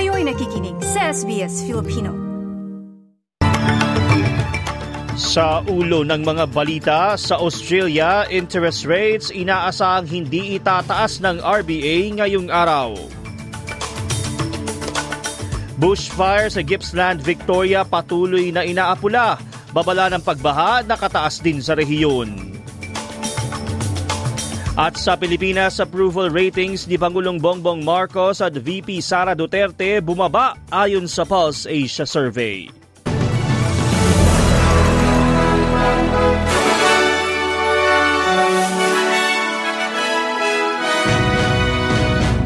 [0.00, 2.16] Kayo'y nakikinig sa SBS Filipino.
[5.12, 12.48] Sa ulo ng mga balita, sa Australia, interest rates inaasahang hindi itataas ng RBA ngayong
[12.48, 12.96] araw.
[15.76, 19.36] Bushfire sa Gippsland, Victoria patuloy na inaapula.
[19.76, 22.59] Babala ng pagbaha nakataas din sa rehiyon.
[24.78, 31.10] At sa Pilipinas, approval ratings ni Pangulong Bongbong Marcos at VP Sara Duterte bumaba ayon
[31.10, 32.79] sa Pulse Asia Survey.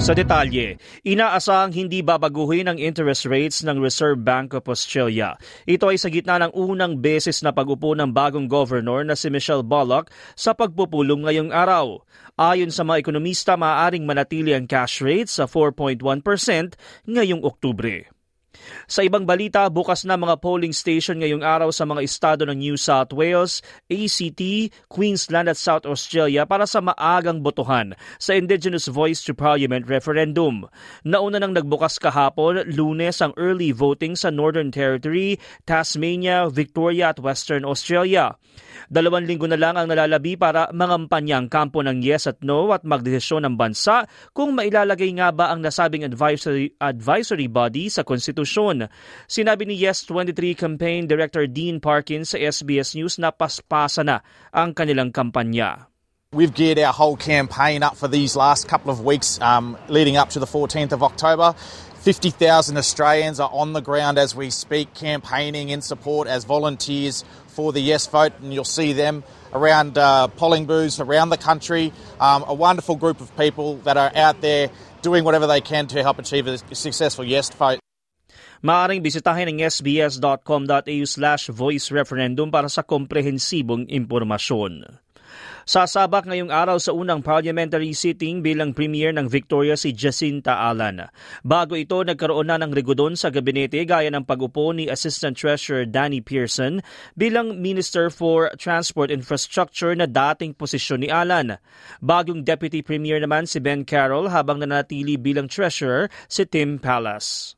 [0.04, 5.32] Sa detalye, inaasahang hindi babaguhin ang interest rates ng Reserve Bank of Australia.
[5.64, 9.64] Ito ay sa gitna ng unang beses na pag-upo ng bagong governor na si Michelle
[9.64, 12.04] Bullock sa pagpupulong ngayong araw.
[12.36, 16.04] Ayon sa mga ekonomista, maaaring manatili ang cash rate sa 4.1%
[17.08, 18.13] ngayong Oktubre.
[18.86, 22.76] Sa ibang balita, bukas na mga polling station ngayong araw sa mga estado ng New
[22.76, 29.32] South Wales, ACT, Queensland at South Australia para sa maagang botohan sa Indigenous Voice to
[29.32, 30.68] Parliament referendum.
[31.02, 37.64] Nauna nang nagbukas kahapon, lunes ang early voting sa Northern Territory, Tasmania, Victoria at Western
[37.64, 38.36] Australia.
[38.86, 43.42] Dalawang linggo na lang ang nalalabi para mangampanyang kampo ng yes at no at magdesisyon
[43.48, 44.06] ng bansa
[44.36, 48.53] kung mailalagay nga ba ang nasabing advisory, advisory body sa konstitusyon.
[49.26, 54.22] Sinabi ni Yes 23 Campaign Director Dean Parkins sa SBS News na paspasa na
[54.54, 55.90] ang kanilang kampanya.
[56.34, 60.30] We've geared our whole campaign up for these last couple of weeks um, leading up
[60.30, 61.54] to the 14th of October.
[62.04, 67.72] 50,000 Australians are on the ground as we speak, campaigning in support as volunteers for
[67.72, 71.92] the yes vote, and you'll see them around uh, polling booths around the country.
[72.20, 76.02] Um, a wonderful group of people that are out there doing whatever they can to
[76.02, 77.83] help achieve a successful yes vote.
[78.64, 84.88] Maaring bisitahin ang sbs.com.au slash voice referendum para sa komprehensibong impormasyon.
[85.68, 91.12] Sasabak ngayong araw sa unang parliamentary sitting bilang premier ng Victoria si Jacinta Alan.
[91.44, 96.24] Bago ito, nagkaroon na ng regodon sa gabinete gaya ng pag-upo ni Assistant Treasurer Danny
[96.24, 96.80] Pearson
[97.20, 101.60] bilang Minister for Transport Infrastructure na dating posisyon ni Alan.
[102.00, 107.56] Bagong Deputy Premier naman si Ben Carroll habang nanatili bilang Treasurer si Tim Pallas.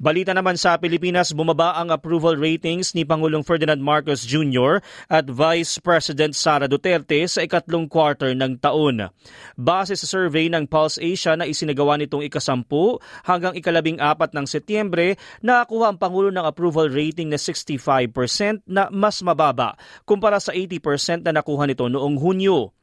[0.00, 4.80] Balita naman sa Pilipinas, bumaba ang approval ratings ni Pangulong Ferdinand Marcos Jr.
[5.12, 9.12] at Vice President Sara Duterte sa ikatlong quarter ng taon.
[9.60, 12.96] Base sa survey ng Pulse Asia na isinagawa nitong ikasampu
[13.28, 19.20] hanggang ikalabing apat ng Setyembre, nakakuha ang Pangulo ng approval rating na 65% na mas
[19.20, 19.76] mababa
[20.08, 22.79] kumpara sa 80% na nakuha nito noong Hunyo.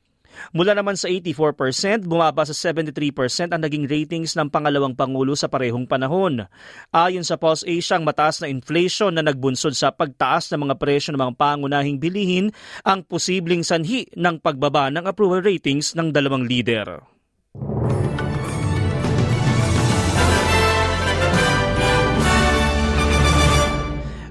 [0.53, 5.89] Mula naman sa 84%, bumaba sa 73% ang naging ratings ng pangalawang pangulo sa parehong
[5.89, 6.45] panahon.
[6.93, 11.15] Ayon sa Pulse Asia, ang mataas na inflation na nagbunsod sa pagtaas ng mga presyo
[11.15, 12.53] ng mga pangunahing bilihin
[12.85, 17.16] ang posibleng sanhi ng pagbaba ng approval ratings ng dalawang leader.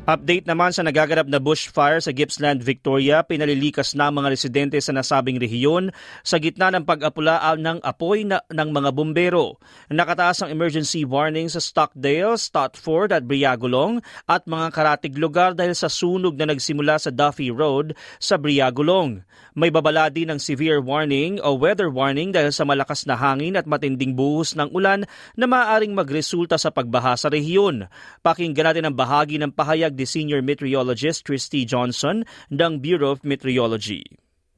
[0.06, 4.94] Update naman sa nagaganap na bushfire sa Gippsland, Victoria, pinalilikas na ang mga residente sa
[4.94, 5.90] nasabing rehiyon
[6.22, 9.58] sa gitna ng pag-apula ng apoy na, ng mga bumbero.
[9.90, 13.98] Nakataas ang emergency warning sa Stockdale, Stotford at Briagulong
[14.30, 19.26] at mga karatig lugar dahil sa sunog na nagsimula sa Duffy Road sa Briagulong.
[19.58, 23.66] May babala din ng severe warning o weather warning dahil sa malakas na hangin at
[23.66, 25.02] matinding buhos ng ulan
[25.34, 27.90] na maaaring magresulta sa pagbaha sa rehiyon.
[28.22, 34.04] Pakinggan natin ang bahagi ng pahayag ni Senior Meteorologist Christy Johnson ng Bureau of Meteorology.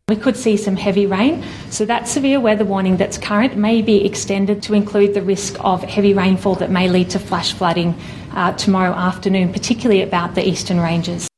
[0.08, 4.08] We could see some heavy rain, so that severe weather warning that's current may be
[4.08, 7.92] extended to include the risk of heavy rainfall that may lead to flash flooding
[8.32, 11.28] uh, tomorrow afternoon, particularly about the eastern ranges.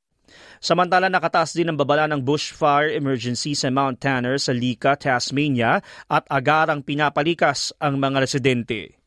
[0.63, 6.29] Samantala nakataas din ang babala ng bushfire emergency sa Mount Tanner sa Lika, Tasmania at
[6.31, 9.01] agarang pinapalikas ang mga residente.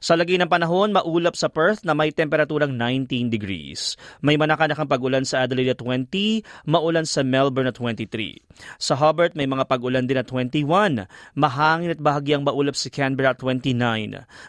[0.00, 4.00] Sa lagi ng panahon, maulap sa Perth na may temperaturang 19 degrees.
[4.24, 8.40] May manakanakang pag-ulan sa Adelaide at 20, maulan sa Melbourne at 23.
[8.80, 11.04] Sa Hobart, may mga pag-ulan din at 21.
[11.36, 13.76] Mahangin at bahagyang maulap sa Canberra at 29.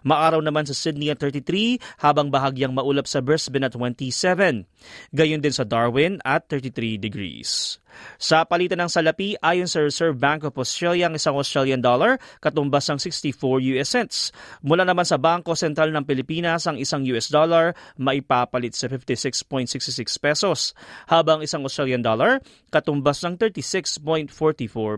[0.07, 4.63] Maaraw naman sa Sydney at 33, habang bahagyang maulap sa Brisbane at 27.
[5.11, 7.81] Gayon din sa Darwin at 33 degrees.
[8.15, 12.87] Sa palitan ng salapi, ayon sa Reserve Bank of Australia, ang isang Australian dollar katumbas
[12.87, 14.17] ng 64 US cents.
[14.63, 20.77] Mula naman sa Bangko Sentral ng Pilipinas, ang isang US dollar maipapalit sa 56.66 pesos,
[21.09, 22.37] habang isang Australian dollar
[22.69, 24.29] katumbas ng 36.44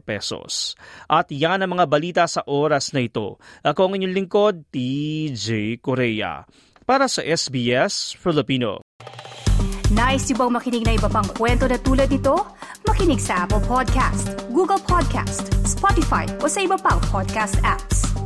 [0.04, 0.76] pesos.
[1.08, 3.40] At yan ang mga balita sa oras na ito.
[3.64, 6.44] Ako ang inyong lingkod, TJ Korea.
[6.84, 8.84] Para sa SBS Filipino.
[9.96, 12.36] Nice yung bang makinig na iba pang kwento na tulad ito?
[12.84, 18.23] Makinig sa Apple Podcast, Google Podcast, Spotify o sa iba pang podcast apps.